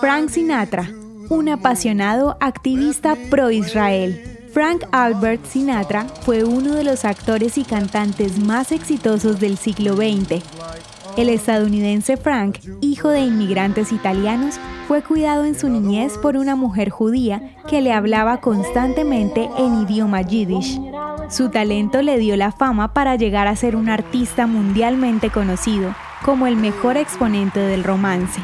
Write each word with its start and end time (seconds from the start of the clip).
Frank 0.00 0.28
Sinatra, 0.28 0.88
un 1.30 1.48
apasionado 1.48 2.36
activista 2.38 3.16
pro-Israel. 3.28 4.38
Frank 4.52 4.84
Albert 4.92 5.44
Sinatra 5.46 6.06
fue 6.22 6.44
uno 6.44 6.74
de 6.74 6.84
los 6.84 7.04
actores 7.04 7.58
y 7.58 7.64
cantantes 7.64 8.38
más 8.38 8.70
exitosos 8.70 9.40
del 9.40 9.58
siglo 9.58 9.96
XX. 9.96 10.44
El 11.16 11.28
estadounidense 11.28 12.16
Frank, 12.16 12.58
hijo 12.82 13.08
de 13.08 13.22
inmigrantes 13.22 13.90
italianos, 13.90 14.60
fue 14.86 15.02
cuidado 15.02 15.44
en 15.44 15.58
su 15.58 15.68
niñez 15.68 16.18
por 16.18 16.36
una 16.36 16.54
mujer 16.54 16.90
judía 16.90 17.42
que 17.68 17.80
le 17.80 17.92
hablaba 17.92 18.40
constantemente 18.40 19.50
en 19.58 19.82
idioma 19.82 20.22
yiddish. 20.22 20.80
Su 21.28 21.48
talento 21.48 22.00
le 22.00 22.18
dio 22.18 22.36
la 22.36 22.52
fama 22.52 22.94
para 22.94 23.16
llegar 23.16 23.48
a 23.48 23.56
ser 23.56 23.74
un 23.74 23.88
artista 23.88 24.46
mundialmente 24.46 25.30
conocido 25.30 25.96
como 26.24 26.46
el 26.46 26.54
mejor 26.54 26.96
exponente 26.96 27.58
del 27.58 27.82
romance. 27.82 28.40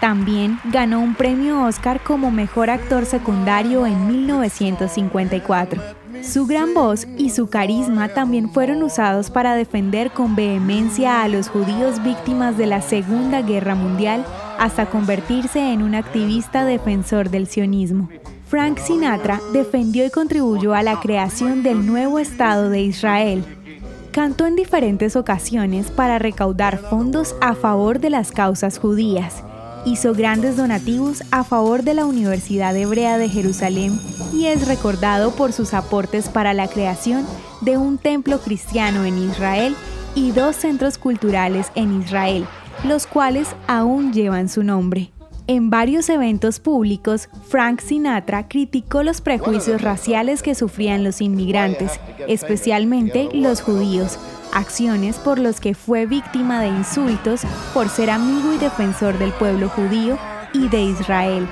También 0.00 0.60
ganó 0.64 1.00
un 1.00 1.14
premio 1.14 1.62
Oscar 1.64 2.02
como 2.02 2.30
mejor 2.30 2.68
actor 2.70 3.06
secundario 3.06 3.86
en 3.86 4.06
1954. 4.06 5.82
Su 6.22 6.46
gran 6.46 6.74
voz 6.74 7.06
y 7.16 7.30
su 7.30 7.48
carisma 7.48 8.08
también 8.08 8.50
fueron 8.50 8.82
usados 8.82 9.30
para 9.30 9.54
defender 9.54 10.10
con 10.10 10.36
vehemencia 10.36 11.22
a 11.22 11.28
los 11.28 11.48
judíos 11.48 12.02
víctimas 12.02 12.56
de 12.56 12.66
la 12.66 12.82
Segunda 12.82 13.42
Guerra 13.42 13.74
Mundial 13.74 14.24
hasta 14.58 14.86
convertirse 14.86 15.72
en 15.72 15.82
un 15.82 15.94
activista 15.94 16.64
defensor 16.64 17.30
del 17.30 17.46
sionismo. 17.46 18.08
Frank 18.48 18.78
Sinatra 18.78 19.40
defendió 19.52 20.06
y 20.06 20.10
contribuyó 20.10 20.74
a 20.74 20.82
la 20.82 21.00
creación 21.00 21.62
del 21.62 21.86
nuevo 21.86 22.18
Estado 22.18 22.70
de 22.70 22.80
Israel. 22.80 23.44
Cantó 24.12 24.46
en 24.46 24.56
diferentes 24.56 25.16
ocasiones 25.16 25.90
para 25.90 26.18
recaudar 26.18 26.78
fondos 26.78 27.34
a 27.40 27.54
favor 27.54 27.98
de 27.98 28.10
las 28.10 28.30
causas 28.32 28.78
judías. 28.78 29.42
Hizo 29.86 30.14
grandes 30.14 30.56
donativos 30.56 31.22
a 31.30 31.44
favor 31.44 31.84
de 31.84 31.94
la 31.94 32.06
Universidad 32.06 32.76
Hebrea 32.76 33.18
de 33.18 33.28
Jerusalén 33.28 33.96
y 34.34 34.46
es 34.46 34.66
recordado 34.66 35.30
por 35.36 35.52
sus 35.52 35.74
aportes 35.74 36.28
para 36.28 36.54
la 36.54 36.66
creación 36.66 37.24
de 37.60 37.78
un 37.78 37.96
templo 37.96 38.40
cristiano 38.40 39.04
en 39.04 39.16
Israel 39.16 39.76
y 40.16 40.32
dos 40.32 40.56
centros 40.56 40.98
culturales 40.98 41.70
en 41.76 42.02
Israel, 42.02 42.46
los 42.82 43.06
cuales 43.06 43.54
aún 43.68 44.12
llevan 44.12 44.48
su 44.48 44.64
nombre. 44.64 45.12
En 45.46 45.70
varios 45.70 46.08
eventos 46.08 46.58
públicos, 46.58 47.28
Frank 47.48 47.80
Sinatra 47.80 48.48
criticó 48.48 49.04
los 49.04 49.20
prejuicios 49.20 49.82
raciales 49.82 50.42
que 50.42 50.56
sufrían 50.56 51.04
los 51.04 51.20
inmigrantes, 51.20 52.00
especialmente 52.26 53.28
los 53.32 53.60
judíos, 53.60 54.18
acciones 54.56 55.16
por 55.16 55.38
los 55.38 55.60
que 55.60 55.74
fue 55.74 56.06
víctima 56.06 56.60
de 56.60 56.68
insultos 56.68 57.42
por 57.74 57.88
ser 57.88 58.10
amigo 58.10 58.52
y 58.52 58.58
defensor 58.58 59.18
del 59.18 59.32
pueblo 59.32 59.68
judío 59.68 60.18
y 60.52 60.68
de 60.68 60.82
Israel. 60.82 61.46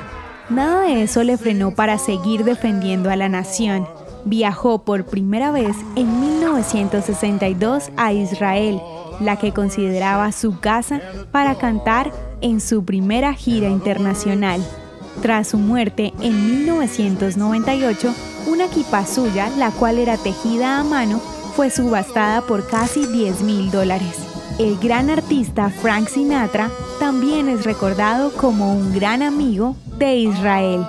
Nada 0.48 0.82
de 0.82 1.02
eso 1.02 1.22
le 1.22 1.36
frenó 1.36 1.74
para 1.74 1.98
seguir 1.98 2.44
defendiendo 2.44 3.10
a 3.10 3.16
la 3.16 3.28
nación. 3.28 3.86
Viajó 4.24 4.84
por 4.84 5.04
primera 5.04 5.50
vez 5.50 5.76
en 5.96 6.20
1962 6.20 7.90
a 7.96 8.12
Israel 8.12 8.80
la 9.20 9.36
que 9.36 9.52
consideraba 9.52 10.32
su 10.32 10.58
casa 10.58 11.00
para 11.30 11.56
cantar 11.56 12.10
en 12.40 12.60
su 12.60 12.84
primera 12.84 13.34
gira 13.34 13.68
internacional. 13.68 14.64
Tras 15.22 15.48
su 15.48 15.58
muerte 15.58 16.12
en 16.20 16.64
1998, 16.64 18.14
una 18.48 18.64
equipa 18.64 19.06
suya, 19.06 19.48
la 19.56 19.70
cual 19.70 19.98
era 19.98 20.16
tejida 20.16 20.80
a 20.80 20.84
mano, 20.84 21.20
fue 21.54 21.70
subastada 21.70 22.42
por 22.42 22.66
casi 22.66 23.06
10 23.06 23.42
mil 23.42 23.70
dólares. 23.70 24.16
El 24.58 24.76
gran 24.78 25.10
artista 25.10 25.70
Frank 25.70 26.08
Sinatra 26.08 26.70
también 26.98 27.48
es 27.48 27.64
recordado 27.64 28.32
como 28.32 28.74
un 28.74 28.92
gran 28.92 29.22
amigo 29.22 29.76
de 29.98 30.16
Israel. 30.16 30.84